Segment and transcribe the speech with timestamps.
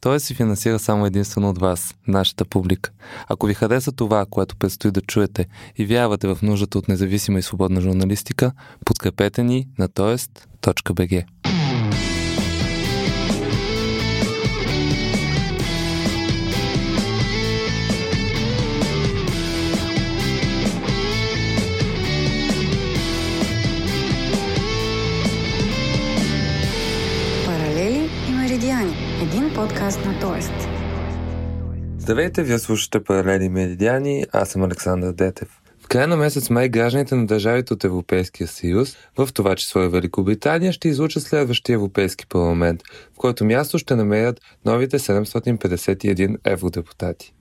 [0.00, 2.90] Той се финансира само единствено от вас, нашата публика.
[3.28, 7.42] Ако ви хареса това, което предстои да чуете и вярвате в нуждата от независима и
[7.42, 8.52] свободна журналистика,
[8.84, 11.24] подкрепете ни на тоест.бг.
[29.90, 30.52] подкаст на Тоест.
[31.98, 35.60] Здравейте, вие слушате Паралели Меридиани, аз съм Александър Детев.
[35.80, 39.88] В края на месец май гражданите на държавите от Европейския съюз, в това число и
[39.88, 42.82] Великобритания, ще излучат следващия Европейски парламент,
[43.14, 47.34] в който място ще намерят новите 751 евродепутати.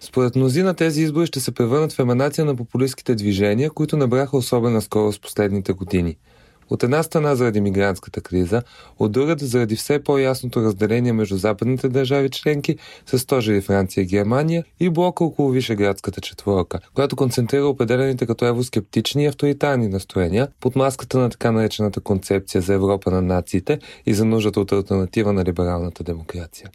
[0.00, 4.82] Според мнозина тези избори ще се превърнат в еманация на популистските движения, които набраха особена
[4.82, 6.16] скорост последните години–
[6.72, 8.62] от една страна заради мигрантската криза,
[8.98, 12.76] от другата заради все по-ясното разделение между западните държави членки
[13.06, 19.24] с стожери Франция и Германия и блока около Вишеградската четворка, която концентрира определените като евроскептични
[19.24, 24.24] и авторитарни настроения под маската на така наречената концепция за Европа на нациите и за
[24.24, 26.70] нуждата от альтернатива на либералната демокрация.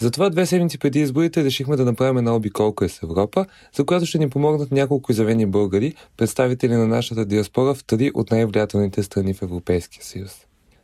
[0.00, 3.46] Затова две седмици преди изборите решихме да направим една обиколка с Европа,
[3.76, 8.30] за която ще ни помогнат няколко изявени българи, представители на нашата диаспора в три от
[8.30, 10.30] най-влиятелните страни в Европейския съюз.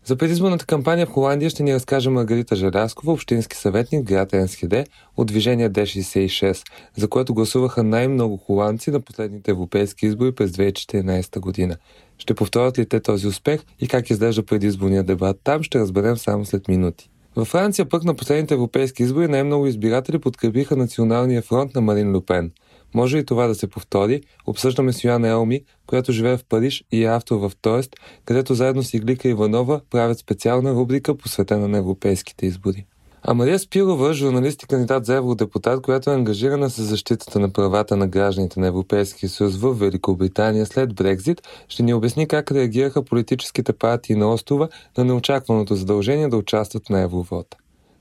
[0.05, 5.27] За предизборната кампания в Холандия ще ни разкаже Маргарита Желяскова, общински съветник град Енсхеде от
[5.27, 6.62] движение D66,
[6.97, 11.77] за което гласуваха най-много холандци на последните европейски избори през 2014 година.
[12.19, 16.45] Ще повторят ли те този успех и как изглежда предизборния дебат там, ще разберем само
[16.45, 17.11] след минути.
[17.37, 22.53] Във Франция пък на последните европейски избори най-много избиратели подкрепиха Националния фронт на Марин Люпен.
[22.95, 24.23] Може и това да се повтори.
[24.47, 28.83] Обсъждаме с Йоанна Елми, която живее в Париж и е автор в Тоест, където заедно
[28.83, 32.87] с Иглика Иванова правят специална рубрика посветена на европейските избори.
[33.27, 37.97] А Мария Спирова, журналист и кандидат за евродепутат, която е ангажирана с защитата на правата
[37.97, 43.72] на гражданите на Европейския съюз в Великобритания след Брекзит, ще ни обясни как реагираха политическите
[43.72, 44.69] партии на острова
[44.99, 47.56] на неочакваното задължение да участват на евровота.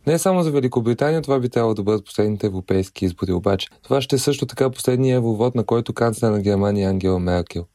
[0.08, 4.16] Не само за Великобритания това би трябвало да бъдат последните европейски избори, обаче това ще
[4.16, 7.66] е също така последния евровод, на който канцлер на Германия Ангела Меркел.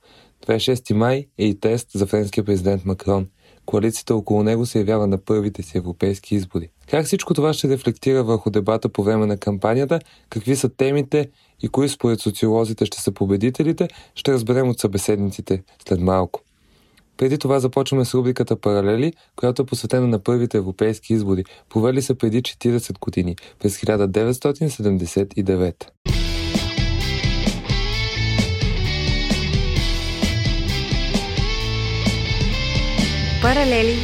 [0.46, 3.26] 26 май е и тест за френския президент Макрон–
[3.68, 6.68] коалицията около него се явява на първите си европейски избори.
[6.90, 11.28] Как всичко това ще рефлектира върху дебата по време на кампанията, какви са темите
[11.62, 16.40] и кои според социолозите ще са победителите, ще разберем от събеседниците след малко.
[17.16, 22.14] Преди това започваме с рубриката Паралели, която е посветена на първите европейски избори, провели се
[22.14, 26.17] преди 40 години, през 1979.
[33.42, 33.96] Паралели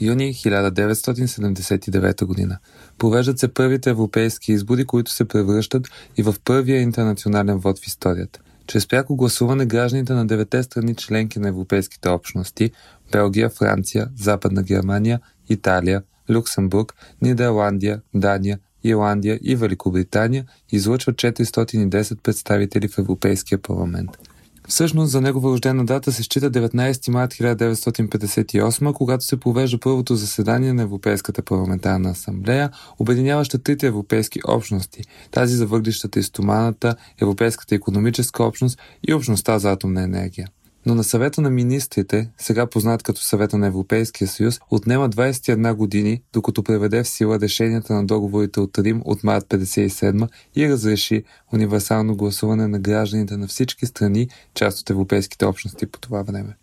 [0.00, 2.58] Юни 1979 година.
[2.98, 8.40] Провеждат се първите европейски избори, които се превръщат и в първия интернационален вод в историята.
[8.66, 12.70] Чрез пряко гласуване гражданите на девете страни членки на европейските общности
[13.12, 22.98] Белгия, Франция, Западна Германия, Италия, Люксембург, Нидерландия, Дания, Ирландия и Великобритания излъчват 410 представители в
[22.98, 24.10] Европейския парламент.
[24.68, 30.72] Всъщност за негова рождена дата се счита 19 март 1958, когато се провежда първото заседание
[30.72, 38.44] на Европейската парламентарна асамблея, обединяваща трите европейски общности, тази за въглищата и стоманата, Европейската економическа
[38.44, 40.48] общност и общността за атомна енергия
[40.86, 46.22] но на съвета на министрите, сега познат като съвета на Европейския съюз, отнема 21 години,
[46.32, 52.16] докато преведе в сила решенията на договорите от Рим от март 57 и разреши универсално
[52.16, 56.56] гласуване на гражданите на всички страни, част от европейските общности по това време.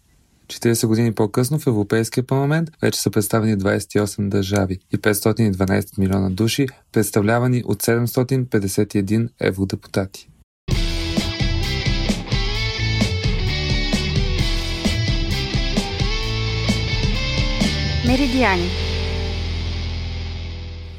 [0.47, 6.67] 40 години по-късно в Европейския парламент вече са представени 28 държави и 512 милиона души,
[6.91, 10.30] представлявани от 751 евродепутати.
[18.07, 18.69] Меридиани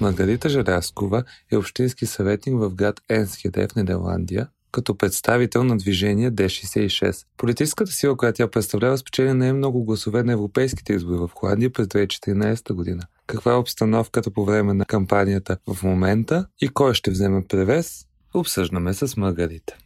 [0.01, 7.26] Маргарита Желяскова е общински съветник в град Енсхеде в Нидерландия, като представител на движение D66.
[7.37, 11.73] Политическата сила, която тя представлява, спечели не е много гласове на европейските избори в Холандия
[11.73, 13.03] през 2014 година.
[13.26, 18.05] Каква е обстановката по време на кампанията в момента и кой ще вземе превес,
[18.35, 19.76] обсъждаме с Маргарита.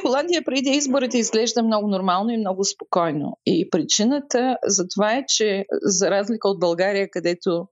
[0.00, 3.38] Холандия преди изборите изглежда много нормално и много спокойно.
[3.46, 7.68] И причината за това е, че за разлика от България, където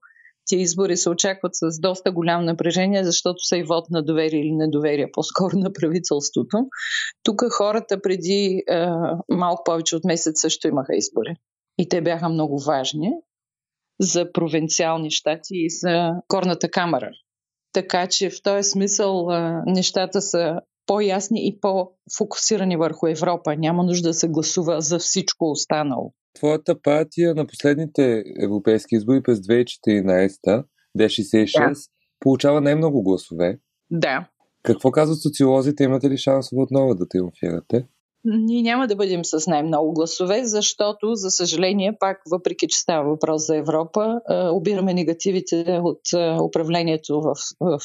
[0.49, 4.51] тези избори се очакват с доста голямо напрежение, защото са и вод на доверие или
[4.51, 6.57] недоверие, по-скоро на правителството.
[7.23, 8.85] Тук хората преди е,
[9.29, 11.35] малко повече от месец също имаха избори.
[11.77, 13.11] И те бяха много важни,
[13.99, 17.11] за провинциални щати и за горната камера.
[17.73, 19.27] Така че в този смисъл
[19.65, 20.59] нещата са
[20.91, 23.55] по-ясни и по-фокусирани върху Европа.
[23.55, 26.13] Няма нужда да се гласува за всичко останало.
[26.33, 30.65] Твоята партия на последните европейски избори през 2014
[30.99, 31.75] D66 да.
[32.19, 33.59] получава най-много гласове.
[33.91, 34.29] Да.
[34.63, 35.83] Какво казват социолозите?
[35.83, 37.87] Имате ли шансове отново да триумфирате?
[38.25, 43.47] Ние няма да бъдем с най-много гласове, защото, за съжаление, пак, въпреки че става въпрос
[43.47, 44.19] за Европа,
[44.51, 46.01] обираме негативите от
[46.43, 47.79] управлението в, в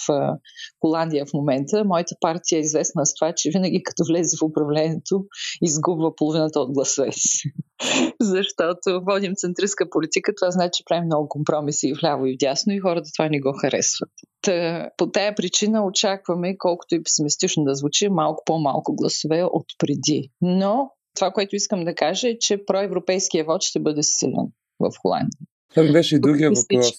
[0.80, 1.84] Холандия в момента.
[1.84, 5.24] Моята партия е известна с това, че винаги като влезе в управлението,
[5.62, 7.52] изгубва половината от гласове си.
[8.20, 12.78] защото водим центристка политика, това значи, че правим много компромиси и вляво и вдясно и
[12.78, 14.10] хората това не го харесват.
[14.42, 20.25] Та, по тая причина очакваме, колкото и песимистично да звучи, малко по-малко гласове от преди.
[20.40, 25.40] Но това, което искам да кажа е, че проевропейския вод ще бъде силен в Холандия.
[25.75, 26.93] Това беше и другия въпрос.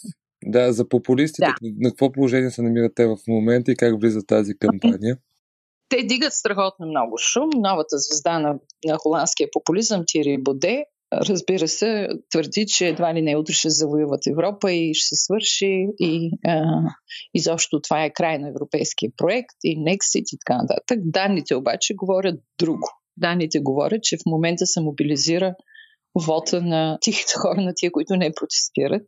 [0.45, 1.56] Да, за популистите, да.
[1.79, 5.18] на какво положение се намират те в момента и как влиза тази кампания?
[5.89, 7.50] Те дигат страхотно много шум.
[7.56, 13.35] Новата звезда на, на холандския популизъм, Тири Боде, разбира се, твърди, че едва ли не
[13.35, 16.63] утре ще завоюват Европа и ще се свърши и а,
[17.33, 21.00] изобщо това е край на европейския проект и Nexit и така нататък.
[21.03, 22.88] Данните обаче говорят друго.
[23.17, 25.55] Данните говорят, че в момента се мобилизира
[26.25, 29.03] вота на тихите хора, на тия, които не протестират.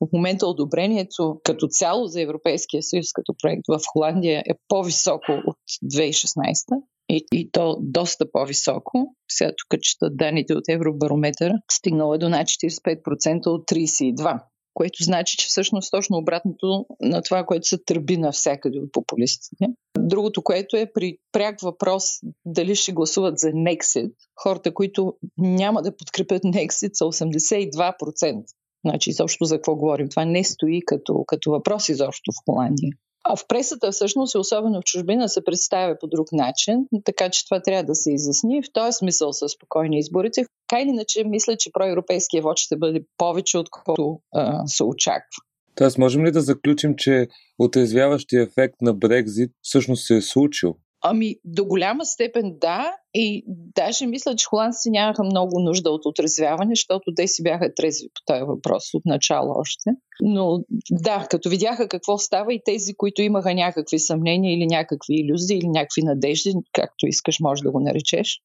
[0.00, 5.56] В момента одобрението като цяло за Европейския съюз като проект в Холандия е по-високо от
[5.84, 9.14] 2016 и, и то доста по-високо.
[9.30, 11.52] Сега тук чета данните от Евробарометър.
[11.72, 14.40] Стигнало е до над 45% от 32%
[14.74, 19.66] което значи, че всъщност точно обратното на това, което се търби навсякъде от популистите.
[19.98, 22.04] Другото, което е при пряк въпрос
[22.44, 24.12] дали ще гласуват за Nexit,
[24.42, 28.44] хората, които няма да подкрепят Nexit са 82%.
[28.86, 30.08] Значи, изобщо за какво говорим?
[30.08, 32.90] Това не стои като, като въпрос изобщо в Холандия.
[33.24, 36.74] А в пресата всъщност, особено в чужбина, се представя по друг начин,
[37.04, 38.62] така че това трябва да се изясни.
[38.62, 40.44] В този смисъл са спокойни изборите.
[40.68, 44.20] Така иначе, мисля, че проевропейския вод ще бъде повече, отколкото
[44.66, 45.42] се очаква.
[45.74, 47.28] Тоест, можем ли да заключим, че
[47.58, 50.76] отрезвяващия ефект на Брекзит всъщност се е случил?
[51.06, 52.96] Ами, до голяма степен да.
[53.14, 58.08] И даже мисля, че холандците нямаха много нужда от отрезвяване, защото те си бяха трезви
[58.08, 59.90] по този въпрос от начало още.
[60.20, 65.58] Но да, като видяха какво става и тези, които имаха някакви съмнения или някакви иллюзии
[65.58, 68.40] или някакви надежди, както искаш, може да го наречеш,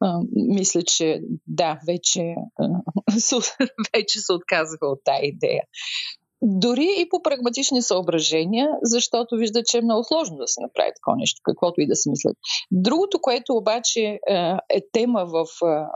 [0.00, 2.68] а, мисля, че да, вече, а,
[3.94, 5.62] вече се отказаха от тази идея.
[6.42, 11.16] Дори и по прагматични съображения, защото вижда, че е много сложно да се направи такова
[11.16, 12.36] нещо, каквото и да се мислят.
[12.70, 14.18] Другото, което обаче е,
[14.70, 15.46] е тема в,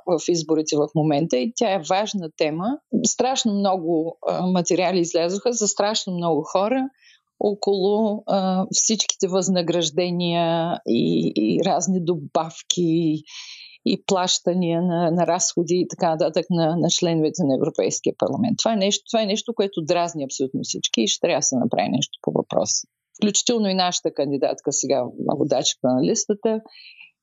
[0.07, 2.79] в изборите в момента и тя е важна тема.
[3.07, 4.19] Страшно много
[4.53, 6.89] материали излязоха за страшно много хора
[7.41, 8.25] около
[8.73, 13.23] всичките възнаграждения и, и разни добавки
[13.87, 18.59] и плащания на, на разходи и така нататък на, на членовете на Европейския парламент.
[18.59, 21.57] Това е, нещо, това е нещо, което дразни абсолютно всички и ще трябва да се
[21.57, 22.87] направи нещо по въпроса.
[23.17, 25.05] Включително и нашата кандидатка сега,
[25.39, 26.61] водачка на листата,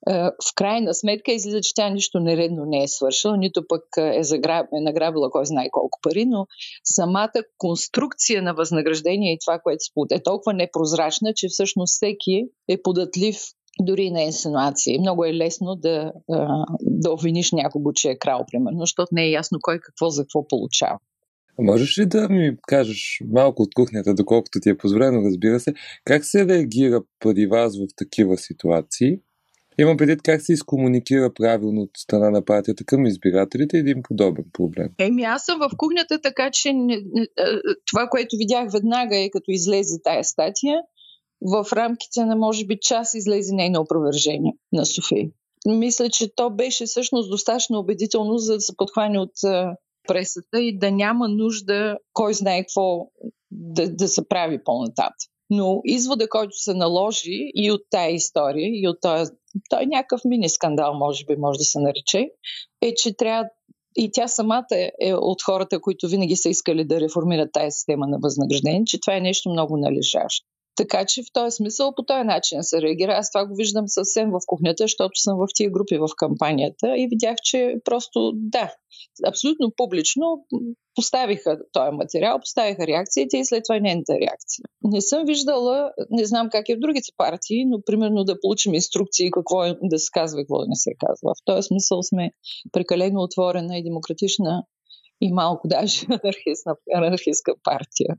[0.10, 4.24] е, в крайна сметка излиза, че тя нищо нередно не е свършила, нито пък е,
[4.24, 6.48] заграб, е награбила кой знае колко пари, но
[6.84, 12.82] самата конструкция на възнаграждение и това, което се е толкова непрозрачна, че всъщност всеки е
[12.82, 13.38] податлив
[13.86, 15.00] дори на инсинуации.
[15.00, 16.12] Много е лесно да,
[16.82, 20.48] да обвиниш някого, че е крал, примерно, защото не е ясно кой какво за какво
[20.48, 21.00] получава.
[21.60, 25.74] Можеш ли да ми кажеш малко от кухнята, доколкото ти е позволено, разбира се,
[26.06, 29.20] как се реагира преди вас в такива ситуации?
[29.80, 34.90] Имам предвид как се изкомуникира правилно от страна на партията към избирателите един подобен проблем.
[35.00, 37.28] Еми, аз съм в кухнята, така че не, не,
[37.86, 40.80] това, което видях веднага е като излезе тая статия,
[41.42, 45.30] в рамките на може би час излезе нейно опровержение на София.
[45.68, 49.32] Мисля, че то беше всъщност достатъчно убедително, за да се подхване от
[50.08, 53.08] пресата и да няма нужда кой знае какво
[53.52, 55.32] да, да се прави по-нататък.
[55.50, 59.32] Но извода, който се наложи и от тая история, и от този,
[59.70, 62.30] той някакъв мини скандал, може би, може да се нарече,
[62.82, 63.46] е, че трябва
[63.96, 68.18] и тя самата е от хората, които винаги са искали да реформират тази система на
[68.22, 70.48] възнаграждение, че това е нещо много належащо.
[70.76, 73.12] Така че в този смисъл по този начин се реагира.
[73.12, 77.08] Аз това го виждам съвсем в кухнята, защото съм в тия групи в кампанията и
[77.08, 78.74] видях, че просто да,
[79.28, 80.46] абсолютно публично
[80.96, 84.64] поставиха този материал, поставиха реакциите и след това и нейната реакция.
[84.84, 89.32] Не съм виждала, не знам как е в другите партии, но примерно да получим инструкции
[89.32, 91.34] какво е да се казва и какво не се казва.
[91.36, 92.32] В този смисъл сме
[92.72, 94.64] прекалено отворена и демократична
[95.22, 98.16] и малко даже анархистна, анархистска партия.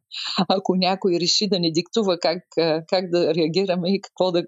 [0.48, 2.42] Ако някой реши да ни диктува как,
[2.88, 4.42] как да реагираме и какво да,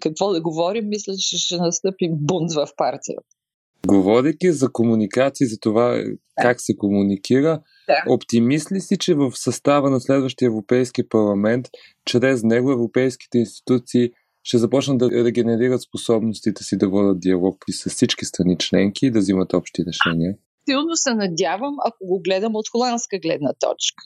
[0.00, 3.22] какво да говорим, мисля, че ще настъпи бунт в партията.
[3.86, 6.04] Говорейки за комуникации, за това да.
[6.42, 8.12] как се комуникира, да.
[8.14, 11.66] оптимист ли си, че в състава на следващия Европейски парламент,
[12.04, 14.10] чрез него европейските институции
[14.42, 19.10] ще започнат да регенерират способностите си да водят диалог и с всички страни членки и
[19.10, 20.34] да взимат общи решения?
[20.68, 24.04] Силно се надявам, ако го гледам от холандска гледна точка.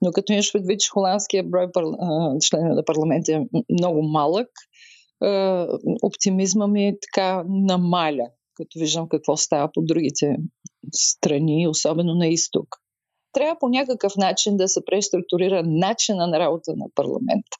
[0.00, 1.66] Но като имаш предвид, че холандския брой
[2.42, 3.40] члена на парламента е
[3.70, 4.48] много малък,
[6.02, 10.36] оптимизма ми е така намаля, като виждам какво става по другите
[10.92, 12.68] страни, особено на изток.
[13.32, 17.56] Трябва по някакъв начин да се преструктурира начина на работа на парламента.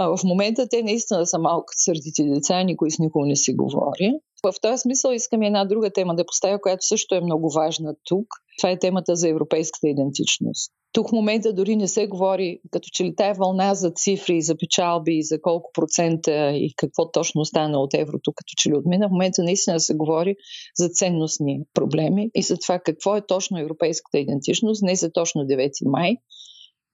[0.00, 4.12] А в момента те наистина са малко сърдити деца, никой с никого не си говори.
[4.44, 8.26] В този смисъл искам една друга тема да поставя, която също е много важна тук.
[8.58, 10.72] Това е темата за европейската идентичност.
[10.92, 14.56] Тук в момента дори не се говори, като че ли тая вълна за цифри, за
[14.56, 19.08] печалби, за колко процента и какво точно стана от еврото, като че ли отмина.
[19.08, 20.36] В момента наистина се говори
[20.76, 25.70] за ценностни проблеми и за това какво е точно европейската идентичност, не за точно 9
[25.84, 26.16] май,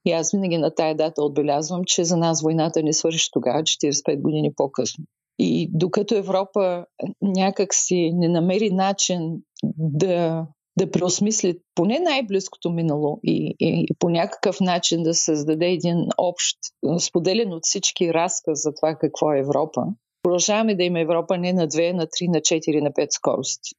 [0.05, 4.21] и аз винаги на тая дата отбелязвам, че за нас войната не свърши тогава, 45
[4.21, 5.05] години по-късно.
[5.39, 6.85] И докато Европа
[7.21, 9.41] някак си не намери начин
[9.77, 10.45] да,
[10.79, 16.57] да преосмисли поне най-близкото минало и, и, и по някакъв начин да създаде един общ,
[16.99, 19.81] споделен от всички разказ за това какво е Европа,
[20.23, 23.75] продължаваме да има Европа не на две, на три, на четири, на пет скорости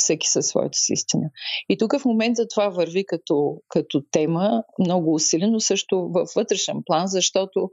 [0.00, 1.30] всеки със своята си истина.
[1.68, 7.06] И тук в момента това върви като, като тема много усилено, също във вътрешен план,
[7.06, 7.70] защото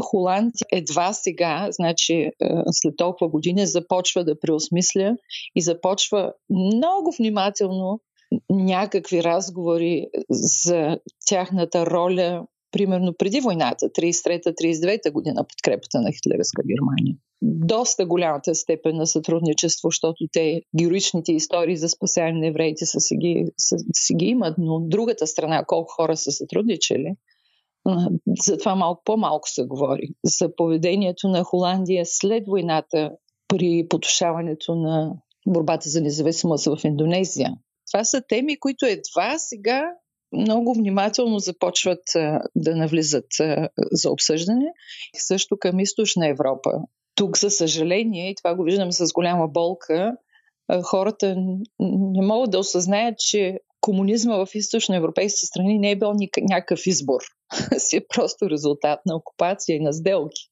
[0.00, 2.32] Холандия едва сега, значи е,
[2.70, 5.16] след толкова години, започва да преосмисля
[5.56, 8.00] и започва много внимателно
[8.50, 10.98] някакви разговори за
[11.28, 17.16] тяхната роля примерно преди войната, 33-39 година, подкрепата на хитлеровска Германия.
[17.42, 23.16] Доста голямата степен на сътрудничество, защото те героичните истории за спасяване на евреите са си
[23.16, 27.14] ги, са, си ги имат, но другата страна, колко хора са сътрудничали,
[28.46, 30.08] за това малко по-малко се говори.
[30.24, 33.10] За поведението на Холандия след войната
[33.48, 35.12] при потушаването на
[35.48, 37.52] борбата за независимост в Индонезия.
[37.92, 39.90] Това са теми, които едва сега
[40.32, 42.02] много внимателно започват
[42.56, 43.26] да навлизат
[43.92, 44.66] за обсъждане.
[45.16, 46.70] Също към източна Европа.
[47.14, 50.12] Тук, за съжаление, и това го виждам с голяма болка,
[50.82, 51.36] хората
[51.80, 56.12] не могат да осъзнаят, че комунизма в източноевропейски страни не е бил
[56.50, 57.20] някакъв избор.
[57.78, 60.42] си е просто резултат на окупация и на сделки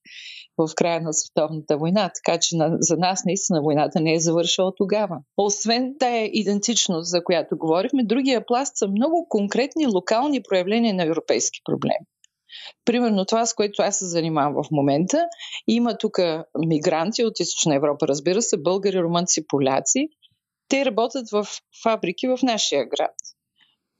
[0.66, 2.10] в края на Световната война.
[2.14, 5.18] Така че на, за нас наистина войната не е завършила тогава.
[5.36, 11.60] Освен тая идентичност, за която говорихме, другия пласт са много конкретни локални проявления на европейски
[11.64, 12.06] проблеми.
[12.84, 15.26] Примерно това, с което аз се занимавам в момента,
[15.66, 16.18] има тук
[16.66, 20.08] мигранти от Източна Европа, разбира се, българи, румънци, поляци.
[20.68, 21.46] Те работят в
[21.82, 23.14] фабрики в нашия град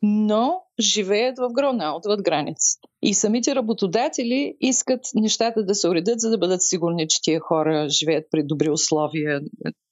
[0.02, 2.88] но живеят в Грона, отвъд границата.
[3.02, 7.88] И самите работодатели искат нещата да се уредят, за да бъдат сигурни, че тия хора
[7.88, 9.40] живеят при добри условия.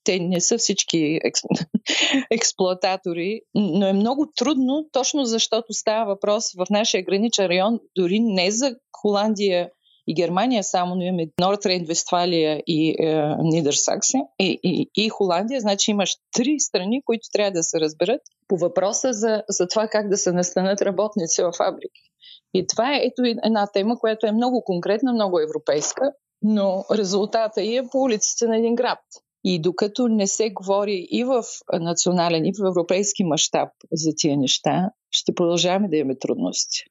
[0.05, 1.47] Те не са всички експ...
[2.31, 8.51] експлуататори, но е много трудно, точно защото става въпрос в нашия граничен район, дори не
[8.51, 9.71] за Холандия
[10.07, 15.61] и Германия само, но имаме Нортрейн, Вестфалия и е, Нидерсакси и, и, и Холандия.
[15.61, 20.09] Значи имаш три страни, които трябва да се разберат по въпроса за, за това как
[20.09, 22.11] да се настанат работници в фабрики.
[22.55, 27.81] И това е ето една тема, която е много конкретна, много европейска, но резултата е
[27.93, 28.99] по улиците на един град.
[29.45, 34.91] И докато не се говори и в национален, и в европейски мащаб за тия неща,
[35.11, 36.85] ще продължаваме да имаме трудности.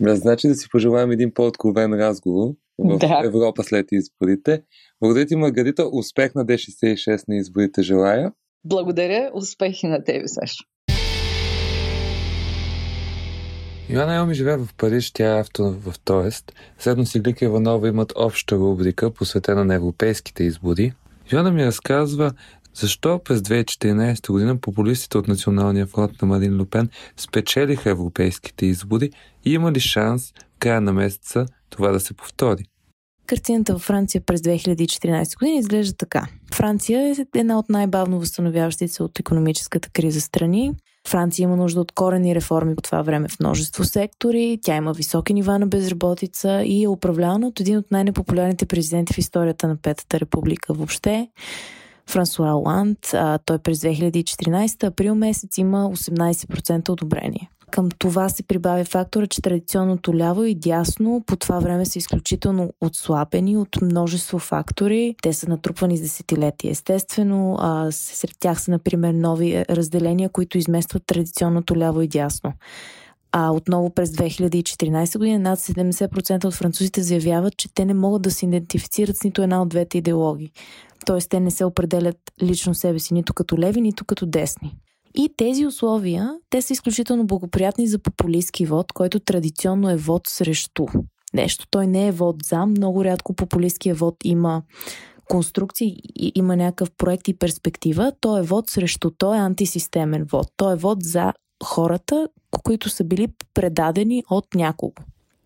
[0.00, 3.22] Значи да си пожелаем един по-откровен разговор в да.
[3.24, 4.62] Европа след изборите.
[5.00, 5.88] Благодаря ти, Маргарита.
[5.92, 8.32] Успех на D66 на изборите желая.
[8.64, 9.30] Благодаря.
[9.34, 10.64] Успехи на тебе, Сашо.
[13.88, 16.52] Йоанна Елми живее в Париж, тя е автор в Тоест.
[16.78, 20.92] Седно си Глика Иванова имат обща рубрика, посветена на европейските избори.
[21.32, 22.32] Йоанна ми разказва
[22.74, 29.10] защо през 2014 година популистите от Националния фронт на Марин Лупен спечелиха европейските избори
[29.44, 32.64] и има ли шанс в края на месеца това да се повтори?
[33.26, 36.26] Картината във Франция през 2014 година изглежда така.
[36.54, 40.72] Франция е една от най-бавно възстановяващите се от економическата криза страни.
[41.08, 45.34] Франция има нужда от корени реформи по това време в множество сектори, тя има високи
[45.34, 50.20] нива на безработица и е управлявана от един от най-непопулярните президенти в историята на Петата
[50.20, 51.28] република въобще.
[52.10, 57.50] Франсуа Оланд, а, той през 2014 април месец има 18% одобрение.
[57.70, 62.72] Към това се прибавя фактора, че традиционното ляво и дясно по това време са изключително
[62.80, 65.14] отслабени от множество фактори.
[65.22, 66.70] Те са натрупвани с десетилетия.
[66.70, 72.52] Естествено, а, сред тях са, например, нови е, разделения, които изместват традиционното ляво и дясно.
[73.32, 78.30] А отново през 2014 година над 70% от французите заявяват, че те не могат да
[78.30, 80.50] се идентифицират с нито една от двете идеологии.
[81.06, 84.76] Тоест, те не се определят лично себе си нито като леви, нито като десни.
[85.14, 90.86] И тези условия, те са изключително благоприятни за популистски вод, който традиционно е вод срещу
[91.34, 91.66] нещо.
[91.70, 92.66] Той не е вод за.
[92.66, 94.62] Много рядко популистския вод има
[95.28, 95.96] конструкции,
[96.34, 98.12] има някакъв проект и перспектива.
[98.20, 99.10] Той е вод срещу.
[99.18, 100.46] Той е антисистемен вод.
[100.56, 101.32] Той е вод за
[101.64, 102.28] хората,
[102.64, 104.94] които са били предадени от някого.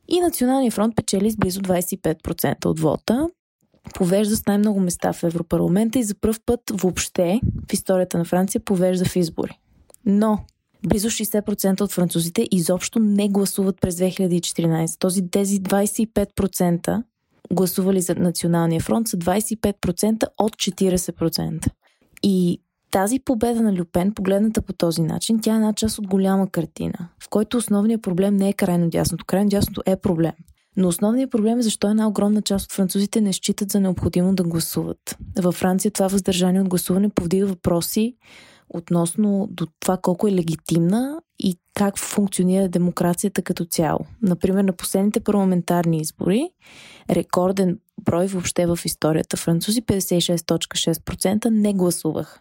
[0.09, 3.29] И Националния фронт печели с близо 25% от вота
[3.95, 7.40] повежда с най-много места в Европарламента и за първ път въобще
[7.71, 9.59] в историята на Франция повежда в избори.
[10.07, 10.38] Но
[10.88, 14.99] близо 60% от французите изобщо не гласуват през 2014.
[14.99, 17.02] Този, тези 25%
[17.52, 21.68] гласували за Националния фронт са 25% от 40%.
[22.23, 26.50] И тази победа на Люпен, погледната по този начин, тя е една част от голяма
[26.50, 29.25] картина, в който основният проблем не е крайно дясното.
[29.25, 30.33] Крайно дясното е проблем.
[30.78, 34.42] Но основният проблем е защо една огромна част от французите не считат за необходимо да
[34.42, 35.16] гласуват.
[35.38, 38.16] Във Франция това въздържание от гласуване повдига въпроси
[38.68, 43.99] относно до това колко е легитимна и как функционира демокрацията като цяло.
[44.23, 46.50] Например, на последните парламентарни избори,
[47.11, 52.40] рекорден брой въобще в историята французи, 56.6% не гласувах.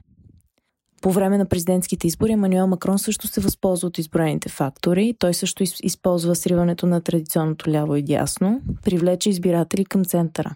[1.01, 5.15] По време на президентските избори Емануел Макрон също се възползва от изброените фактори.
[5.19, 10.55] Той също използва сриването на традиционното ляво и дясно, привлече избиратели към центъра.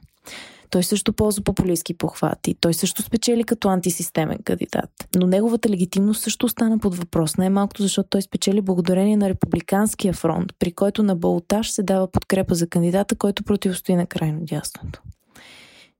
[0.69, 2.55] Той също ползва популистски похвати.
[2.61, 4.89] Той също спечели като антисистемен кандидат.
[5.15, 7.37] Но неговата легитимност също остана под въпрос.
[7.37, 12.55] Най-малкото, защото той спечели благодарение на Републиканския фронт, при който на Балотаж се дава подкрепа
[12.55, 15.01] за кандидата, който противостои на крайно дясното.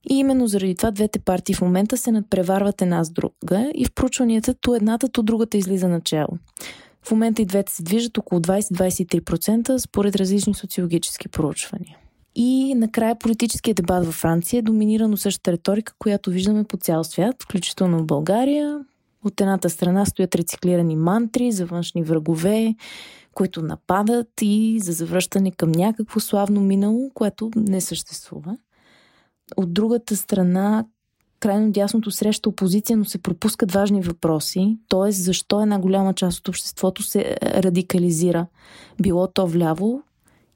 [0.10, 3.92] И именно заради това двете партии в момента се надпреварват една с друга и в
[3.92, 6.38] проучванията то едната, то другата излиза начало.
[7.04, 11.98] В момента и двете се движат около 20-23% според различни социологически проучвания.
[12.36, 17.04] И накрая политическият дебат във Франция е доминиран от същата риторика, която виждаме по цял
[17.04, 18.80] свят, включително в България.
[19.26, 22.76] От едната страна стоят рециклирани мантри за външни врагове,
[23.34, 28.58] които нападат и за завръщане към някакво славно минало, което не съществува.
[29.58, 30.86] От другата страна,
[31.40, 35.12] крайно дясното среща опозиция, но се пропускат важни въпроси, т.е.
[35.12, 38.48] защо една голяма част от обществото се радикализира,
[39.02, 40.04] било то вляво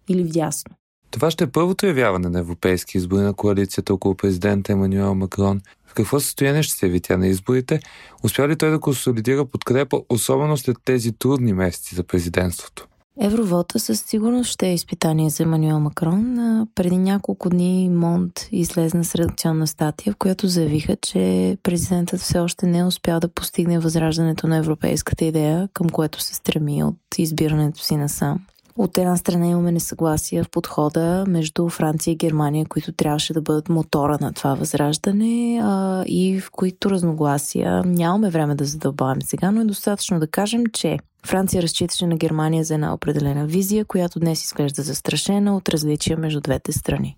[0.10, 0.76] или вдясно.
[1.12, 5.62] Това ще е първото явяване на европейски избори на коалицията около президента Емануел Макрон.
[5.86, 7.80] В какво състояние ще се яви тя на изборите?
[8.24, 12.88] Успя ли той да консолидира подкрепа, особено след тези трудни месеци за президентството?
[13.22, 16.38] Евровота със сигурност ще е изпитание за Емануел Макрон.
[16.76, 22.66] Преди няколко дни Монт излезна с редакционна статия, в която заявиха, че президентът все още
[22.66, 27.80] не е успял да постигне възраждането на европейската идея, към което се стреми от избирането
[27.80, 28.40] си насам.
[28.78, 33.70] От една страна имаме несъгласие в подхода между Франция и Германия, които трябваше да бъдат
[33.70, 39.62] мотора на това възраждане а, и в които разногласия нямаме време да задълбаваме сега, но
[39.62, 44.44] е достатъчно да кажем, че Франция разчиташе на Германия за една определена визия, която днес
[44.44, 47.18] изглежда застрашена от различия между двете страни.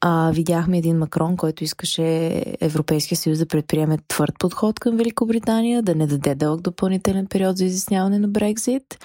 [0.00, 5.94] А, видяхме един Макрон, който искаше Европейския съюз да предприеме твърд подход към Великобритания, да
[5.94, 8.98] не даде дълъг допълнителен период за изясняване на Брекзит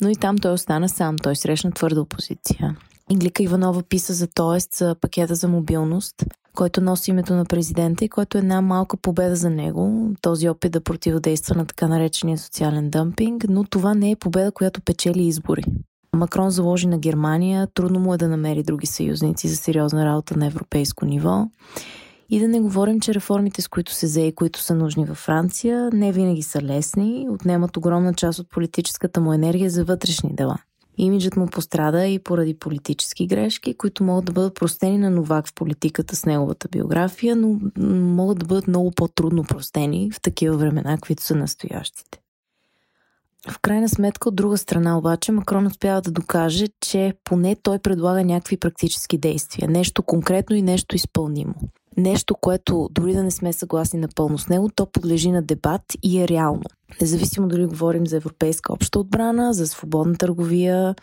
[0.00, 1.18] но и там той остана сам.
[1.18, 2.76] Той срещна твърда опозиция.
[3.10, 8.08] Инглика Иванова писа за ТОЕСТ, за пакета за мобилност, който носи името на президента и
[8.08, 12.90] който е една малка победа за него, този опит да противодейства на така наречения социален
[12.90, 15.64] дъмпинг, но това не е победа, която печели избори.
[16.16, 20.46] Макрон заложи на Германия, трудно му е да намери други съюзници за сериозна работа на
[20.46, 21.46] европейско ниво.
[22.30, 25.90] И да не говорим, че реформите, с които се зее, които са нужни във Франция,
[25.92, 30.58] не винаги са лесни, отнемат огромна част от политическата му енергия за вътрешни дела.
[30.96, 35.54] Имиджът му пострада и поради политически грешки, които могат да бъдат простени на новак в
[35.54, 41.22] политиката с неговата биография, но могат да бъдат много по-трудно простени в такива времена, които
[41.22, 42.20] са настоящите.
[43.50, 48.24] В крайна сметка, от друга страна обаче, Макрон успява да докаже, че поне той предлага
[48.24, 49.68] някакви практически действия.
[49.68, 51.54] Нещо конкретно и нещо изпълнимо
[51.96, 56.20] нещо, което дори да не сме съгласни напълно с него, то подлежи на дебат и
[56.20, 56.62] е реално.
[57.00, 60.94] Независимо дали говорим за европейска обща отбрана, за свободна търговия,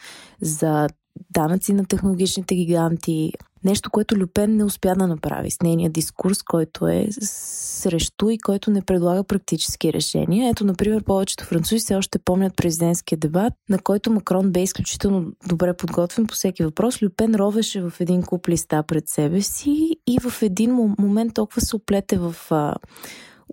[0.41, 0.87] за
[1.29, 6.87] данъци на технологичните гиганти, Нещо, което Люпен не успя да направи с нейния дискурс, който
[6.87, 10.49] е срещу и който не предлага практически решения.
[10.49, 15.73] Ето, например, повечето французи все още помнят президентския дебат, на който Макрон бе изключително добре
[15.73, 17.01] подготвен по всеки въпрос.
[17.01, 21.75] Люпен ровеше в един куп листа пред себе си и в един момент толкова се
[21.75, 22.35] оплете в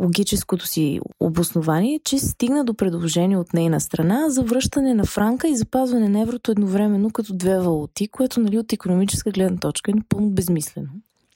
[0.03, 5.57] логическото си обоснование, че стигна до предложение от нейна страна за връщане на франка и
[5.57, 10.31] запазване на еврото едновременно като две валути, което нали, от економическа гледна точка е напълно
[10.31, 10.89] безмислено.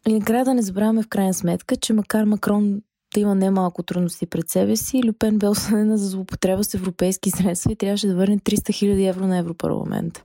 [0.08, 2.80] И накрая да не забравяме в крайна сметка, че макар Макрон
[3.14, 7.72] да има немалко трудности пред себе си, Люпен бе осъдена за злоупотреба с европейски средства
[7.72, 10.24] и трябваше да върне 300 000 евро на Европарламент.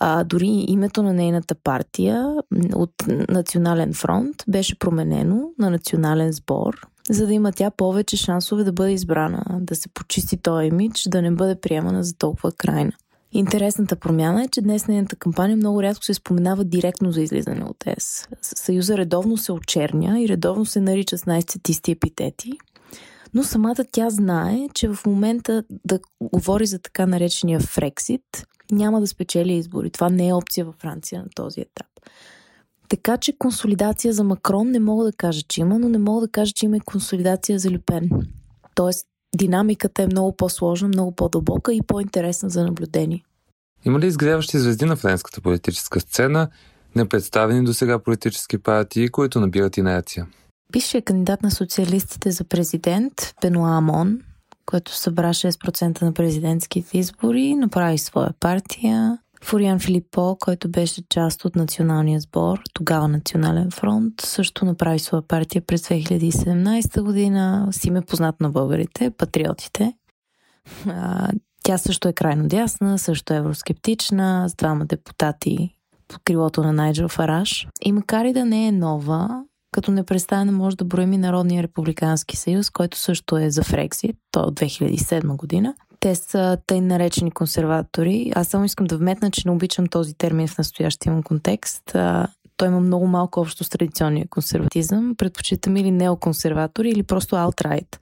[0.00, 2.34] А, дори името на нейната партия
[2.74, 2.92] от
[3.28, 8.92] Национален фронт беше променено на Национален сбор, за да има тя повече шансове да бъде
[8.92, 12.92] избрана, да се почисти този имидж, да не бъде приемана за толкова крайна.
[13.32, 17.86] Интересната промяна е, че днес нейната кампания много рядко се споменава директно за излизане от
[17.86, 18.28] ЕС.
[18.42, 22.52] Съюза редовно се очерня и редовно се нарича с най-цветисти епитети,
[23.34, 29.06] но самата тя знае, че в момента да говори за така наречения Фрексит няма да
[29.06, 29.90] спечели избори.
[29.90, 31.86] Това не е опция във Франция на този етап.
[32.88, 36.32] Така че консолидация за Макрон не мога да кажа, че има, но не мога да
[36.32, 38.10] кажа, че има и консолидация за Люпен.
[38.74, 43.22] Тоест, динамиката е много по-сложна, много по-дълбока и по-интересна за наблюдение.
[43.84, 46.48] Има ли изгряващи звезди на френската политическа сцена,
[46.96, 50.26] непредставени до сега политически партии, които набират инерция?
[50.72, 54.20] Бившият кандидат на социалистите за президент, Бенуа Амон,
[54.66, 59.18] който събра 6% на президентските избори, направи своя партия.
[59.42, 65.62] Фуриан Филипо, който беше част от националния сбор, тогава Национален фронт, също направи своя партия
[65.66, 67.68] през 2017 година.
[67.70, 69.92] Си ме познат на българите, патриотите.
[71.62, 75.76] Тя също е крайно дясна, също е евроскептична, с двама депутати
[76.08, 77.68] под крилото на Найджел Фараш.
[77.82, 82.36] И макар и да не е нова, като непрестанно може да броим и Народния републикански
[82.36, 85.74] съюз, който също е за Фрексит, то е от 2007 година.
[86.06, 88.32] Те са тъй наречени консерватори.
[88.34, 91.82] Аз само искам да вметна, че не обичам този термин в настоящия му контекст.
[92.56, 95.14] Той има много малко общо с традиционния консерватизъм.
[95.18, 97.96] Предпочитам или неоконсерватори, или просто alt-right.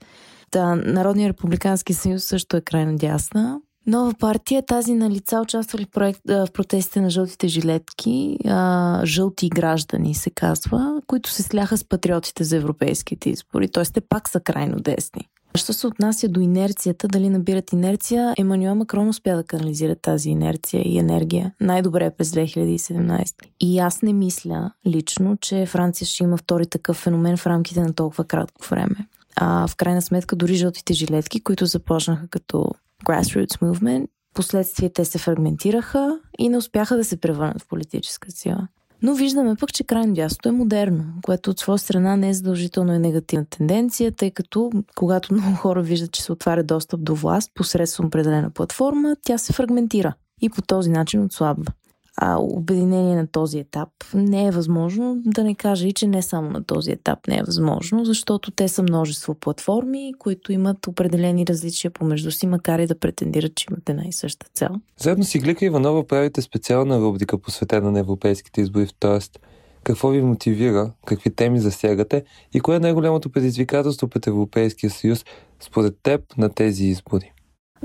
[0.51, 3.59] Да, Народния републикански съюз също е крайно дясна.
[3.87, 9.49] Нова партия, тази на лица участвали в, проект, в протестите на жълтите жилетки, а, жълти
[9.49, 13.83] граждани се казва, които се сляха с патриотите за европейските избори, т.е.
[13.83, 15.27] те пак са крайно десни.
[15.55, 20.83] Що се отнася до инерцията, дали набират инерция, Емануел Макрон успя да канализира тази инерция
[20.85, 23.33] и енергия най-добре през 2017.
[23.59, 27.93] И аз не мисля лично, че Франция ще има втори такъв феномен в рамките на
[27.93, 28.95] толкова кратко време.
[29.35, 32.69] А в крайна сметка дори жълтите жилетки, които започнаха като
[33.05, 38.67] grassroots movement, последствие те се фрагментираха и не успяха да се превърнат в политическа сила.
[39.01, 42.93] Но виждаме пък, че крайно дясното е модерно, което от своя страна не е задължително
[42.93, 47.51] е негативна тенденция, тъй като когато много хора виждат, че се отваря достъп до власт
[47.55, 51.71] посредством определена платформа, тя се фрагментира и по този начин отслабва
[52.17, 56.49] а, обединение на този етап не е възможно, да не кажа и, че не само
[56.49, 61.91] на този етап не е възможно, защото те са множество платформи, които имат определени различия
[61.91, 64.69] помежду си, макар и да претендират, че имат една и съща цел.
[64.97, 69.39] Заедно си Глика Иванова правите специална рубрика, посветена на европейските избори Тоест.
[69.83, 72.23] Какво ви мотивира, какви теми засягате
[72.53, 75.25] и кое е най-голямото предизвикателство пред Европейския съюз
[75.59, 77.34] според теб на тези избори?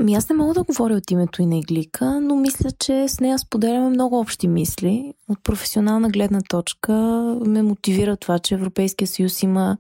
[0.01, 3.21] Ми аз не мога да говоря от името и на Иглика, но мисля, че с
[3.21, 5.15] нея споделяме много общи мисли.
[5.29, 6.93] От професионална гледна точка
[7.47, 9.77] ме мотивира това, че Европейския съюз има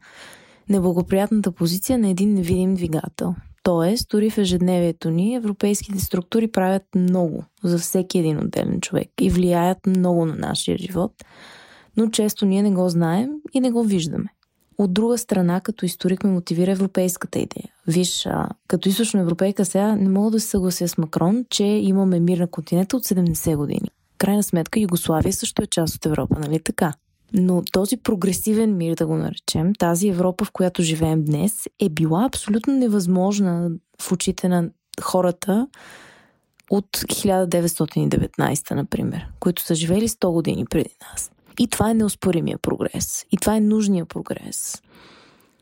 [0.69, 3.35] неблагоприятната позиция на един невидим двигател.
[3.63, 9.31] Тоест, дори в ежедневието ни европейските структури правят много за всеки един отделен човек и
[9.31, 11.13] влияят много на нашия живот,
[11.97, 14.29] но често ние не го знаем и не го виждаме.
[14.81, 17.69] От друга страна, като историк ме мотивира европейската идея.
[17.87, 22.21] Виж, а, като източно европейка сега не мога да се съглася с Макрон, че имаме
[22.21, 23.89] мир на континента от 70 години.
[24.19, 26.93] Крайна сметка Югославия също е част от Европа, нали така?
[27.33, 32.25] Но този прогресивен мир, да го наречем, тази Европа, в която живеем днес, е била
[32.25, 33.71] абсолютно невъзможна
[34.03, 34.71] в очите на
[35.03, 35.69] хората
[36.71, 41.31] от 1919, например, които са живели 100 години преди нас.
[41.59, 43.27] И това е неоспоримия прогрес.
[43.33, 44.83] И това е нужния прогрес.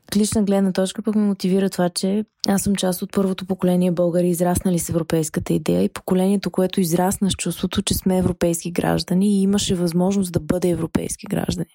[0.09, 3.91] От лична гледна точка пък ме мотивира това, че аз съм част от първото поколение
[3.91, 9.29] българи, израснали с европейската идея и поколението, което израсна с чувството, че сме европейски граждани
[9.29, 11.71] и имаше възможност да бъде европейски граждани.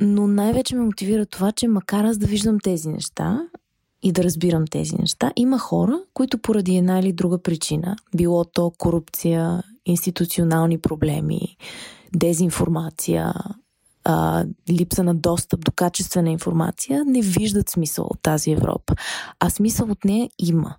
[0.00, 3.42] Но най-вече ме мотивира това, че макар аз да виждам тези неща
[4.02, 8.72] и да разбирам тези неща, има хора, които поради една или друга причина, било то
[8.78, 11.56] корупция, институционални проблеми,
[12.16, 13.34] дезинформация,
[14.04, 18.94] а, липса на достъп до качествена информация, не виждат смисъл от тази Европа.
[19.40, 20.74] А смисъл от нея има.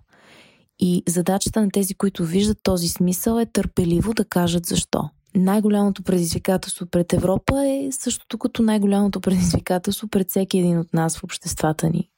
[0.78, 5.10] И задачата на тези, които виждат този смисъл е търпеливо да кажат защо.
[5.34, 11.24] Най-голямото предизвикателство пред Европа е същото като най-голямото предизвикателство пред всеки един от нас в
[11.24, 12.10] обществата ни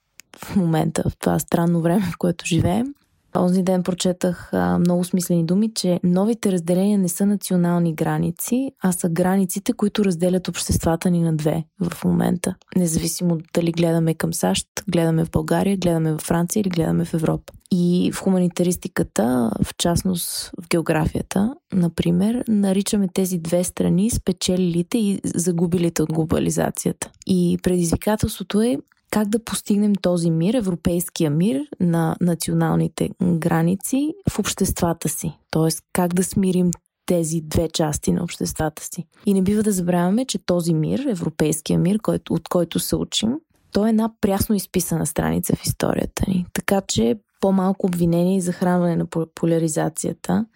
[0.44, 2.94] в момента, в това странно време, в което живеем.
[3.36, 8.92] Онзи ден прочетах а, много смислени думи, че новите разделения не са национални граници, а
[8.92, 12.54] са границите, които разделят обществата ни на две в момента.
[12.76, 17.52] Независимо дали гледаме към САЩ, гледаме в България, гледаме в Франция или гледаме в Европа.
[17.72, 26.02] И в хуманитаристиката, в частност в географията, например, наричаме тези две страни спечелилите и загубилите
[26.02, 27.10] от глобализацията.
[27.26, 28.78] И предизвикателството е
[29.10, 35.38] как да постигнем този мир, европейския мир на националните граници в обществата си.
[35.50, 36.70] Тоест, как да смирим
[37.06, 39.06] тези две части на обществата си.
[39.26, 43.36] И не бива да забравяме, че този мир, европейския мир, който, от който се учим,
[43.72, 46.46] той е една прясно изписана страница в историята ни.
[46.52, 50.46] Така че по-малко обвинение и захранване на поляризацията,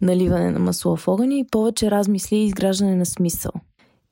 [0.00, 3.52] наливане на масло в огъня и повече размисли и изграждане на смисъл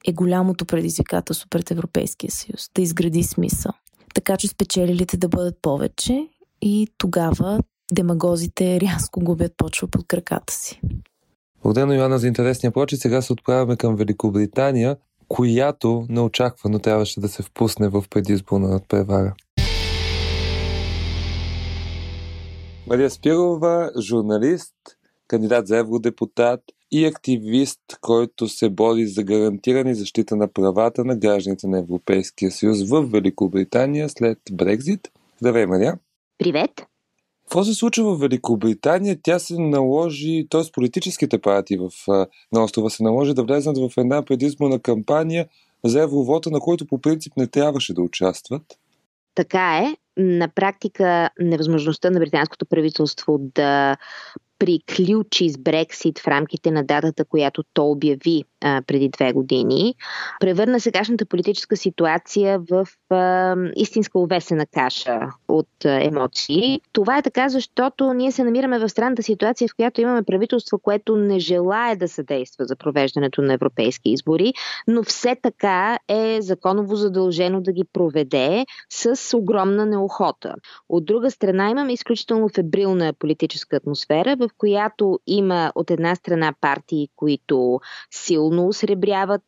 [0.08, 2.70] е голямото предизвикателство пред Европейския съюз.
[2.74, 3.72] Да изгради смисъл
[4.18, 6.28] така че спечелилите да бъдат повече
[6.62, 7.60] и тогава
[7.92, 10.80] демагозите рязко губят почва под краката си.
[11.62, 13.00] Благодаря Йоанна за интересния прочит.
[13.00, 14.96] Сега се отправяме към Великобритания,
[15.28, 19.34] която неочаквано трябваше да се впусне в предизборна надпревара.
[22.86, 24.74] Мария Спирова, журналист,
[25.28, 26.60] кандидат за евродепутат
[26.90, 32.90] и активист, който се бори за гарантиране защита на правата на гражданите на Европейския съюз
[32.90, 35.09] в Великобритания след Брекзит.
[35.40, 35.98] Здравей, Мария!
[36.38, 36.70] Привет!
[37.42, 39.18] Какво се случва в Великобритания?
[39.22, 40.62] Тя се наложи, т.е.
[40.72, 41.90] политическите партии в,
[42.53, 45.48] на острова се наложи да влезнат в една предизборна кампания
[45.85, 48.62] за евровота, на който по принцип не трябваше да участват.
[49.35, 49.96] Така е.
[50.22, 53.96] На практика невъзможността на британското правителство да
[54.58, 59.94] приключи с Брексит в рамките на датата, която то обяви а, преди две години,
[60.40, 66.80] превърна сегашната политическа ситуация в а, истинска увесена каша от а, емоции.
[66.92, 71.16] Това е така, защото ние се намираме в странната ситуация, в която имаме правителство, което
[71.16, 74.54] не желае да съдейства за провеждането на европейски избори,
[74.86, 80.54] но все така е законово задължено да ги проведе с огромна неохота.
[80.88, 87.08] От друга страна имаме изключително фебрилна политическа атмосфера, в която има от една страна партии,
[87.16, 87.80] които
[88.11, 89.42] силно усребряват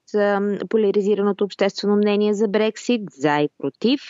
[0.69, 4.01] поляризираното обществено мнение за Брексит, за и против,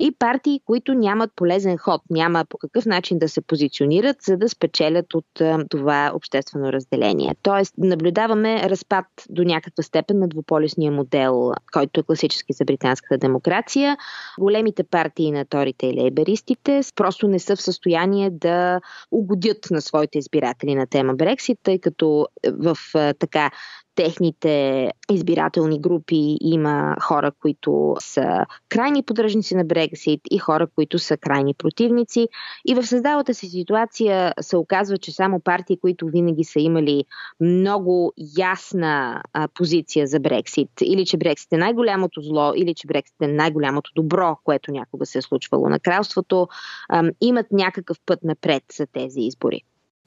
[0.00, 4.48] и партии, които нямат полезен ход, няма по какъв начин да се позиционират, за да
[4.48, 5.26] спечелят от
[5.70, 7.36] това обществено разделение.
[7.42, 13.96] Тоест, наблюдаваме разпад до някаква степен на двуполюсния модел, който е класически за британската демокрация.
[14.38, 20.18] Големите партии на торите и лейберистите просто не са в състояние да угодят на своите
[20.24, 22.76] избиратели на тема Брексит, тъй като в
[23.18, 23.50] така
[23.94, 31.16] техните избирателни групи има хора, които са крайни поддръжници на Брексит и хора, които са
[31.16, 32.28] крайни противници.
[32.68, 37.04] И в създалата си ситуация се оказва, че само партии, които винаги са имали
[37.40, 43.22] много ясна а, позиция за Брексит, или че Брексит е най-голямото зло, или че Брексит
[43.22, 46.48] е най-голямото добро, което някога се е случвало на кралството,
[46.88, 49.62] а, имат някакъв път напред за тези избори.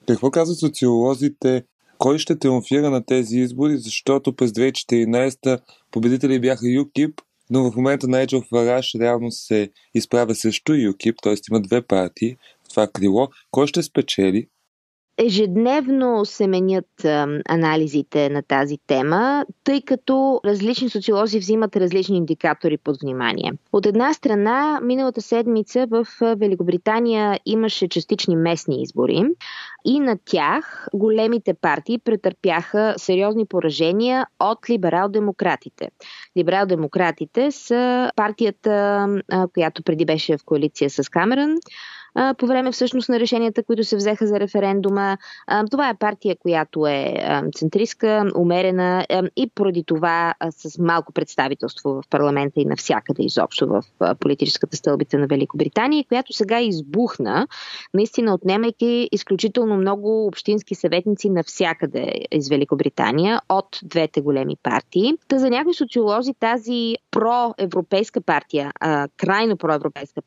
[0.08, 1.64] Какво казват социолозите
[1.98, 8.08] кой ще триумфира на тези избори, защото през 2014 победители бяха ЮКИП, но в момента
[8.08, 11.34] Найджел Фараш реално се изправя срещу ЮКИП, т.е.
[11.50, 13.28] има две партии в това крило.
[13.50, 14.48] Кой ще спечели?
[15.20, 17.04] Ежедневно се менят
[17.48, 23.52] анализите на тази тема, тъй като различни социолози взимат различни индикатори под внимание.
[23.72, 29.24] От една страна, миналата седмица в Великобритания имаше частични местни избори
[29.84, 35.88] и на тях големите партии претърпяха сериозни поражения от либерал-демократите.
[36.38, 39.06] Либерал-демократите са партията,
[39.54, 41.54] която преди беше в коалиция с Камерън,
[42.38, 45.18] по време всъщност на решенията, които се взеха за референдума.
[45.70, 47.14] Това е партия, която е
[47.54, 53.82] центристка, умерена и поради това с малко представителство в парламента и навсякъде изобщо в
[54.14, 57.46] политическата стълбица на Великобритания, която сега избухна,
[57.94, 65.14] наистина отнемайки изключително много общински съветници навсякъде из Великобритания от двете големи партии.
[65.28, 68.72] Та за някои социолози тази проевропейска партия,
[69.16, 70.20] крайно проевропейска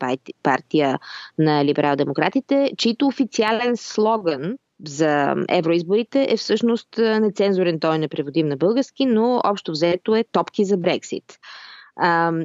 [0.44, 1.00] партия
[1.40, 9.06] на либерал-демократите, чийто официален слоган за евроизборите е всъщност нецензурен, той е непреводим на български,
[9.06, 11.40] но общо взето е топки за Брексит.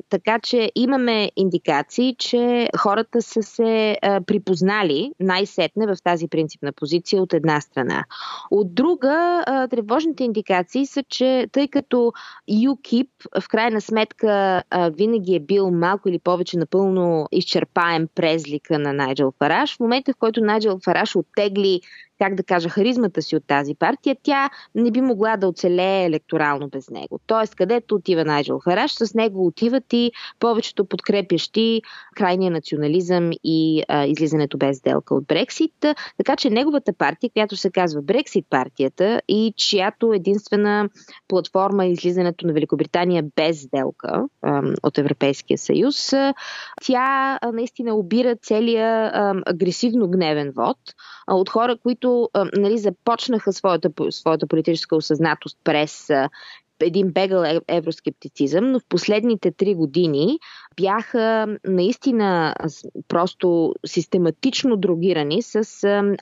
[0.09, 7.23] Така че имаме индикации, че хората са се а, припознали най-сетне в тази принципна позиция
[7.23, 8.05] от една страна.
[8.51, 12.13] От друга, а, тревожните индикации са, че тъй като
[12.49, 13.09] ЮКИП
[13.41, 19.33] в крайна сметка а, винаги е бил малко или повече напълно изчерпаем презлика на Найджел
[19.39, 21.81] Фараш, в момента в който Найджел Фараш оттегли
[22.19, 26.69] как да кажа, харизмата си от тази партия, тя не би могла да оцелее електорално
[26.69, 27.21] без него.
[27.27, 31.83] Тоест, където отива Найджел Фараш, с него отиват и повечето подкрепящи
[32.17, 35.73] крайния национализъм и а, излизането без сделка от Брексит.
[36.17, 40.89] Така че неговата партия, която се казва Брексит партията и чиято единствена
[41.29, 46.13] платформа е излизането на Великобритания без сделка а, от Европейския съюз,
[46.83, 50.79] тя а, наистина обира целия а, агресивно гневен вод
[51.27, 56.11] а, от хора, които които нали, започнаха своята, своята политическа осъзнатост през
[56.81, 60.39] един бегал е, евроскептицизъм, но в последните три години
[60.77, 62.55] бяха наистина
[63.09, 65.65] просто систематично другирани с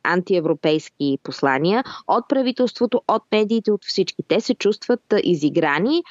[0.04, 4.22] антиевропейски послания от правителството, от медиите, от всички.
[4.28, 6.02] Те се чувстват изиграни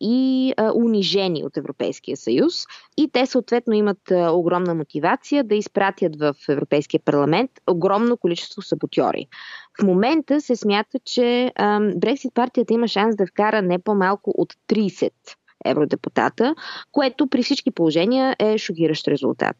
[0.00, 2.64] и унижени от Европейския съюз
[2.96, 9.26] и те съответно имат огромна мотивация да изпратят в Европейския парламент огромно количество саботьори.
[9.80, 11.52] В момента се смята, че
[11.96, 15.10] Брексит партията има шанс да вкара не по-малко от 30
[15.64, 16.54] евродепутата,
[16.92, 19.56] което при всички положения е шокиращ резултат.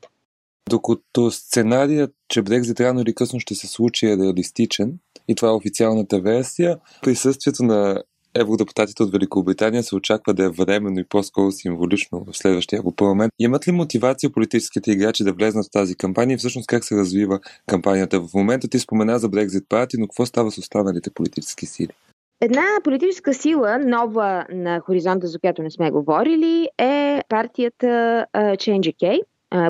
[0.70, 5.52] Докато сценарият, че Брекзит рано или късно ще се случи е реалистичен, и това е
[5.52, 8.02] официалната версия, присъствието на
[8.40, 13.33] евродепутатите от Великобритания се очаква да е временно и по-скоро символично в следващия парламент.
[13.38, 17.40] Имат ли мотивация политическите играчи да влезнат в тази кампания и всъщност как се развива
[17.66, 18.68] кампанията в момента?
[18.68, 21.92] Ти спомена за Брекзит Парти, но какво става с останалите политически сили?
[22.40, 27.87] Една политическа сила, нова на хоризонта, за която не сме говорили, е партията
[28.35, 29.20] Change UK,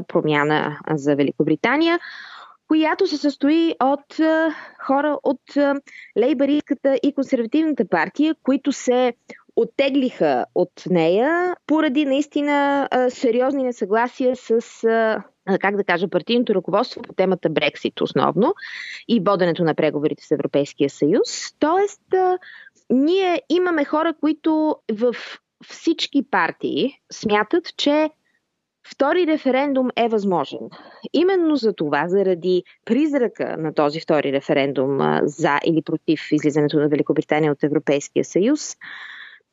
[0.09, 1.99] промяна за Великобритания,
[2.69, 4.17] която се състои от
[4.87, 5.41] хора от
[6.19, 9.15] лейбаристската и консервативната партия, които се
[9.57, 14.61] оттеглиха от нея поради наистина сериозни несъгласия с
[15.61, 18.55] как да кажа, партийното ръководство по темата Брексит основно
[19.09, 21.55] и воденето на преговорите с Европейския съюз.
[21.59, 22.03] Тоест,
[22.91, 25.15] ние имаме хора, които в
[25.69, 28.11] всички партии смятат, че
[28.91, 30.61] втори референдум е възможен.
[31.13, 37.53] Именно за това, заради призрака на този втори референдум за или против излизането на Великобритания
[37.53, 38.77] от Европейския съюз,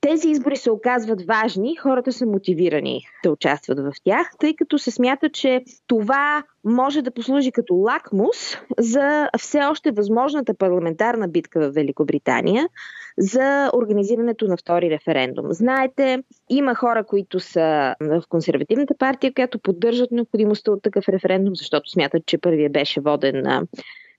[0.01, 4.91] тези избори се оказват важни, хората са мотивирани да участват в тях, тъй като се
[4.91, 11.73] смята, че това може да послужи като лакмус за все още възможната парламентарна битка в
[11.73, 12.69] Великобритания
[13.17, 15.45] за организирането на втори референдум.
[15.49, 21.89] Знаете, има хора, които са в консервативната партия, която поддържат необходимостта от такъв референдум, защото
[21.89, 23.67] смятат, че първия беше воден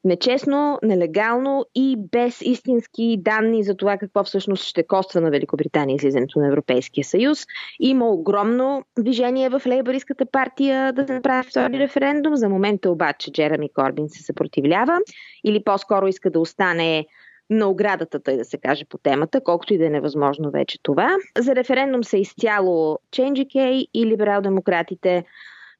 [0.06, 6.38] нечестно, нелегално и без истински данни за това какво всъщност ще коства на Великобритания излизането
[6.38, 7.46] на Европейския съюз.
[7.80, 12.36] Има огромно движение в лейбористската партия да се направи втори референдум.
[12.36, 14.98] За момента обаче Джереми Корбин се съпротивлява
[15.44, 17.06] или по-скоро иска да остане
[17.50, 21.16] на оградата, тъй да се каже по темата, колкото и да е невъзможно вече това.
[21.38, 23.46] За референдум са изцяло Change
[23.94, 25.24] и либерал-демократите.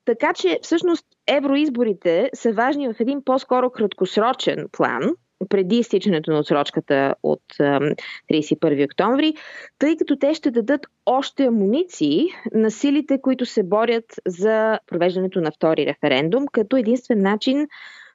[0.05, 5.03] Така че всъщност евроизборите са важни в един по-скоро краткосрочен план,
[5.49, 9.35] преди изтичането на отсрочката от 31 октомври,
[9.79, 15.51] тъй като те ще дадат още амуниции на силите, които се борят за провеждането на
[15.51, 17.69] втори референдум, като единствен начин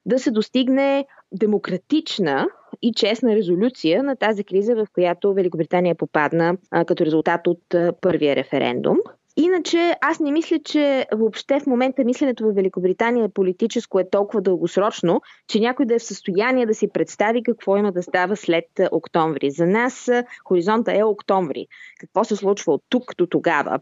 [0.05, 2.47] да се достигне демократична
[2.81, 7.93] и честна резолюция на тази криза, в която Великобритания попадна а, като резултат от а,
[8.01, 8.97] първия референдум.
[9.37, 15.21] Иначе аз не мисля, че въобще в момента мисленето в Великобритания политическо е толкова дългосрочно,
[15.47, 19.51] че някой да е в състояние да си представи какво има да става след октомври.
[19.51, 20.09] За нас
[20.45, 21.67] хоризонта е октомври.
[21.99, 23.79] Какво се случва от тук до тогава?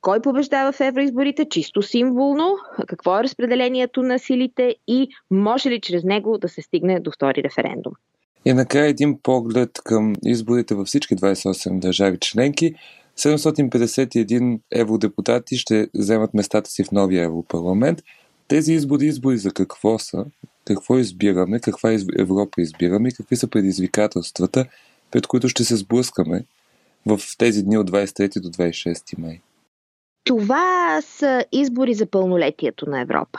[0.00, 2.56] Кой побеждава в евроизборите чисто символно?
[2.88, 7.42] Какво е разпределението на силите и може ли чрез него да се стигне до втори
[7.42, 7.92] референдум?
[8.44, 12.74] И накрая един поглед към изборите във всички 28 държави членки.
[13.18, 18.02] 751 евродепутати ще вземат местата си в новия Европарламент.
[18.48, 20.24] Тези избори, избори за какво са?
[20.64, 21.60] Какво избираме?
[21.60, 23.10] Каква Европа избираме?
[23.10, 24.66] Какви са предизвикателствата,
[25.10, 26.44] пред които ще се сблъскаме
[27.06, 29.40] в тези дни от 23 до 26 май?
[30.24, 33.38] Това са избори за пълнолетието на Европа.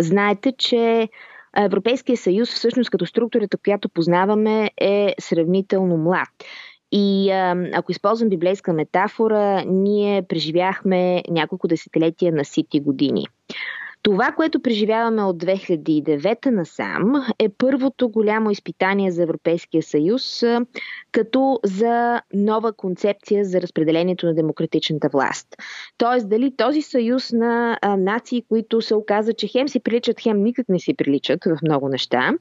[0.00, 1.08] Знаете, че
[1.56, 6.28] Европейския съюз всъщност като структурата, която познаваме е сравнително млад.
[6.92, 7.30] И
[7.74, 13.26] ако използвам библейска метафора, ние преживяхме няколко десетилетия на сити години.
[14.04, 20.42] Това, което преживяваме от 2009 насам, е първото голямо изпитание за Европейския съюз,
[21.12, 25.46] като за нова концепция за разпределението на демократичната власт.
[25.98, 30.68] Тоест, дали този съюз на нации, които се оказа, че хем си приличат, хем никак
[30.68, 32.32] не си приличат в много неща,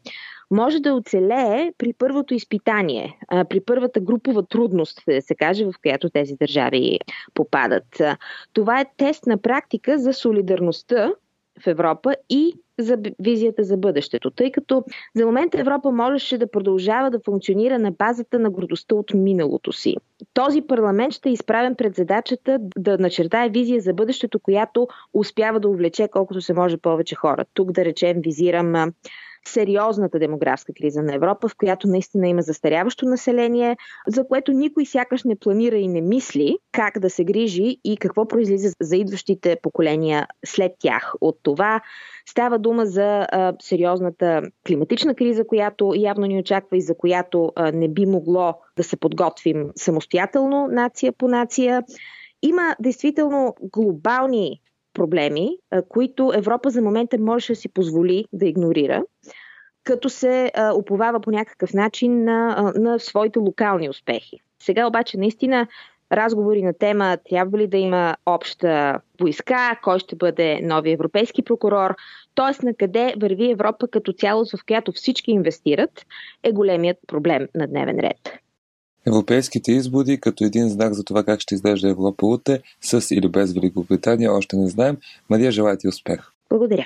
[0.52, 3.18] може да оцелее при първото изпитание,
[3.50, 7.00] при първата групова трудност, да се каже, в която тези държави
[7.34, 8.02] попадат.
[8.54, 11.12] Това е тест на практика за солидарността
[11.62, 14.84] в Европа и за визията за бъдещето, тъй като
[15.16, 19.96] за момента Европа можеше да продължава да функционира на базата на гордостта от миналото си.
[20.34, 25.70] Този парламент ще е изправен пред задачата да начертае визия за бъдещето, която успява да
[25.70, 27.46] увлече колкото се може повече хора.
[27.54, 28.94] Тук да речем визирам
[29.48, 33.78] сериозната демографска криза на Европа, в която наистина има застаряващо население,
[34.08, 38.28] за което никой сякаш не планира и не мисли как да се грижи и какво
[38.28, 41.14] произлиза за идващите поколения след тях.
[41.22, 41.82] От това
[42.30, 47.88] става дума за а, сериозната климатична криза, която явно ни очаква и за която не
[47.88, 51.84] би могло да се подготвим самостоятелно, нация по нация.
[52.42, 54.62] Има действително глобални
[54.94, 55.58] проблеми,
[55.90, 59.04] които Европа за момента можеше да си позволи да игнорира,
[59.84, 64.40] като се оповава по някакъв начин на, на своите локални успехи.
[64.60, 65.68] Сега обаче наистина
[66.12, 71.96] разговори на тема трябва ли да има обща войска, кой ще бъде нови европейски прокурор,
[72.36, 72.66] т.е.
[72.66, 76.06] на къде върви Европа като цялост, в която всички инвестират,
[76.44, 78.43] е големият проблем на дневен ред.
[79.08, 83.54] Европейските избори като един знак за това как ще изглежда Европа утре, с или без
[83.54, 84.98] Великобритания, още не знаем.
[85.30, 86.20] Мария, желая ти успех!
[86.50, 86.86] Благодаря!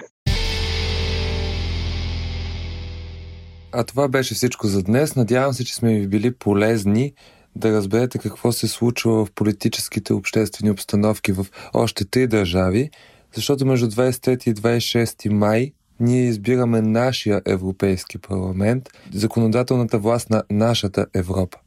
[3.72, 5.16] А това беше всичко за днес.
[5.16, 7.14] Надявам се, че сме ви били полезни
[7.56, 12.90] да разберете какво се случва в политическите обществени обстановки в още три държави,
[13.36, 21.06] защото между 23 и 26 май ние избираме нашия Европейски парламент, законодателната власт на нашата
[21.14, 21.58] Европа.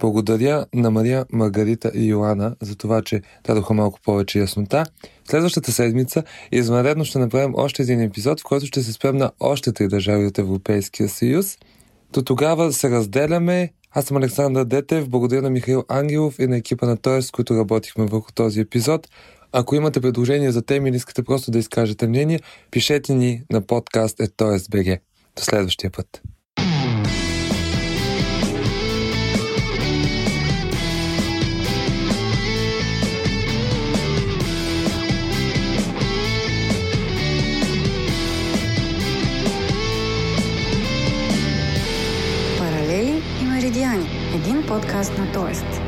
[0.00, 4.84] Благодаря на Мария, Маргарита и Йоана за това, че дадоха малко повече яснота.
[5.24, 6.22] Следващата седмица
[6.52, 10.26] извънредно ще направим още един епизод, в който ще се спрем на още три държави
[10.26, 11.58] от Европейския съюз.
[12.12, 13.72] До тогава се разделяме.
[13.90, 17.56] Аз съм Александър Детев, благодаря на Михаил Ангелов и на екипа на Тоест, с които
[17.56, 19.08] работихме върху този епизод.
[19.52, 22.40] Ако имате предложения за теми или искате просто да изкажете мнение,
[22.70, 24.20] пишете ни на подкаст
[25.36, 26.22] До следващия път.
[44.76, 45.85] Подкаст на Тоест.